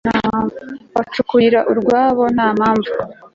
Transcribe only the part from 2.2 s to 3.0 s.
nta mpamvu